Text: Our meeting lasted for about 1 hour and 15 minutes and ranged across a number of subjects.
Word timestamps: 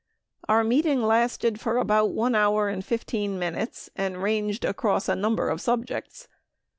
Our 0.49 0.63
meeting 0.63 1.03
lasted 1.03 1.59
for 1.59 1.77
about 1.77 2.09
1 2.09 2.33
hour 2.33 2.69
and 2.69 2.83
15 2.83 3.37
minutes 3.37 3.91
and 3.95 4.23
ranged 4.23 4.65
across 4.65 5.07
a 5.07 5.15
number 5.15 5.47
of 5.47 5.61
subjects. 5.61 6.27